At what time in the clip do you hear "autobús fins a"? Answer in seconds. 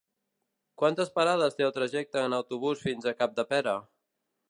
2.41-3.17